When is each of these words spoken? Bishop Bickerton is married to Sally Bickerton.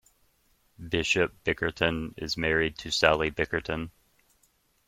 Bishop 0.89 1.31
Bickerton 1.43 2.15
is 2.17 2.35
married 2.35 2.75
to 2.79 2.91
Sally 2.91 3.29
Bickerton. 3.29 3.91